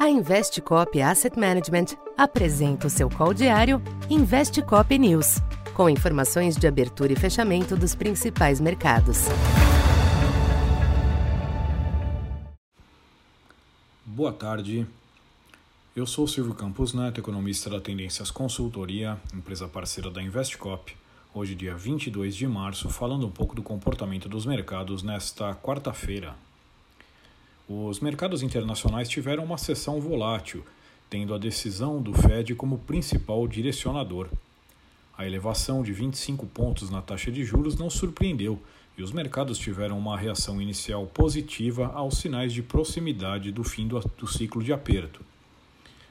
[0.00, 5.42] A Investcop Asset Management apresenta o seu call diário Investcop News,
[5.74, 9.26] com informações de abertura e fechamento dos principais mercados.
[14.06, 14.86] Boa tarde.
[15.94, 20.96] Eu sou Silvio Campos Neto, economista da Tendências Consultoria, empresa parceira da Investcop.
[21.34, 26.34] Hoje, dia 22 de março, falando um pouco do comportamento dos mercados nesta quarta-feira,
[27.72, 30.64] os mercados internacionais tiveram uma sessão volátil,
[31.08, 34.28] tendo a decisão do Fed como principal direcionador.
[35.16, 38.60] A elevação de 25 pontos na taxa de juros não surpreendeu
[38.98, 44.00] e os mercados tiveram uma reação inicial positiva aos sinais de proximidade do fim do,
[44.18, 45.20] do ciclo de aperto.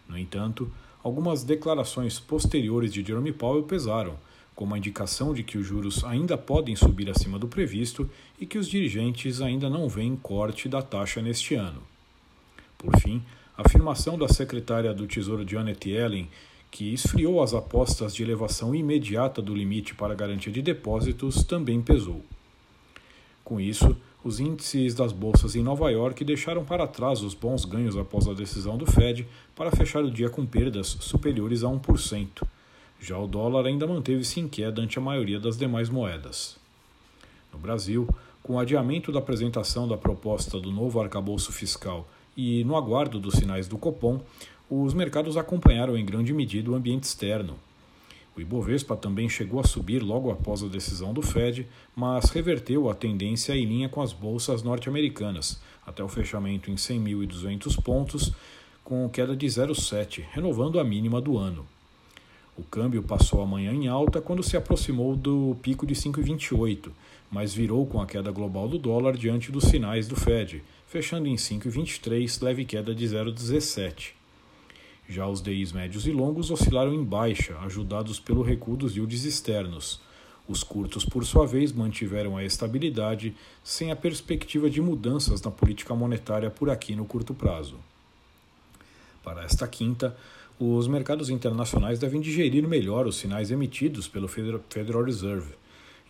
[0.08, 0.72] No entanto,
[1.04, 4.16] algumas declarações posteriores de Jerome Powell pesaram
[4.60, 8.58] como a indicação de que os juros ainda podem subir acima do previsto e que
[8.58, 11.82] os dirigentes ainda não veem corte da taxa neste ano.
[12.78, 13.24] Por fim,
[13.58, 16.28] a afirmação da secretária do Tesouro Janet Yellen,
[16.70, 22.22] que esfriou as apostas de elevação imediata do limite para garantia de depósitos, também pesou.
[23.46, 27.96] Com isso, os índices das bolsas em Nova York deixaram para trás os bons ganhos
[27.96, 32.46] após a decisão do Fed para fechar o dia com perdas superiores a 1%.
[33.00, 36.58] Já o dólar ainda manteve-se em queda ante a maioria das demais moedas.
[37.54, 38.08] No Brasil,
[38.44, 43.36] com o adiamento da apresentação da proposta do novo arcabouço fiscal e no aguardo dos
[43.36, 44.22] sinais do Copom,
[44.70, 47.56] os mercados acompanharam em grande medida o ambiente externo.
[48.36, 52.96] O Ibovespa também chegou a subir logo após a decisão do Fed, mas reverteu a
[52.96, 58.32] tendência em linha com as bolsas norte-americanas, até o fechamento em 100.200 pontos,
[58.84, 61.66] com queda de 0,7, renovando a mínima do ano.
[62.60, 66.92] O câmbio passou a manhã em alta quando se aproximou do pico de 5,28,
[67.32, 71.36] mas virou com a queda global do dólar diante dos sinais do Fed, fechando em
[71.36, 74.10] 5,23, leve queda de 0,17.
[75.08, 80.02] Já os DIs médios e longos oscilaram em baixa, ajudados pelo recuo dos yields externos.
[80.46, 83.34] Os curtos, por sua vez, mantiveram a estabilidade,
[83.64, 87.78] sem a perspectiva de mudanças na política monetária por aqui no curto prazo.
[89.30, 90.18] Para esta quinta,
[90.60, 95.54] os mercados internacionais devem digerir melhor os sinais emitidos pelo Federal Reserve.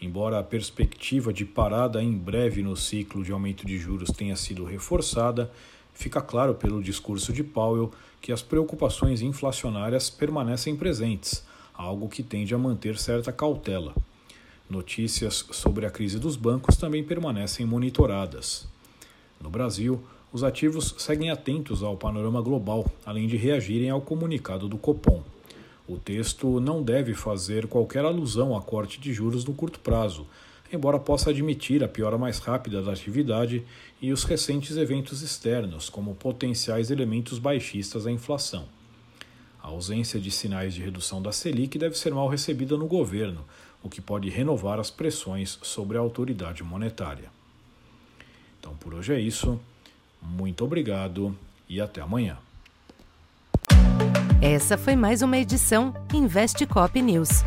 [0.01, 4.63] Embora a perspectiva de parada em breve no ciclo de aumento de juros tenha sido
[4.63, 5.51] reforçada,
[5.93, 7.91] fica claro pelo discurso de Powell
[8.21, 11.43] que as preocupações inflacionárias permanecem presentes,
[11.73, 13.93] algo que tende a manter certa cautela.
[14.69, 18.65] Notícias sobre a crise dos bancos também permanecem monitoradas.
[19.41, 20.01] No Brasil,
[20.31, 25.23] os ativos seguem atentos ao panorama global, além de reagirem ao comunicado do Copom.
[25.87, 30.27] O texto não deve fazer qualquer alusão a corte de juros no curto prazo,
[30.71, 33.65] embora possa admitir a piora mais rápida da atividade
[33.99, 38.67] e os recentes eventos externos como potenciais elementos baixistas à inflação.
[39.63, 43.43] A ausência de sinais de redução da Selic deve ser mal recebida no governo,
[43.81, 47.31] o que pode renovar as pressões sobre a autoridade monetária.
[48.59, 49.59] Então, por hoje é isso.
[50.29, 51.35] Muito obrigado
[51.67, 52.37] e até amanhã.
[54.41, 57.43] Essa foi mais uma edição Investe Cop News.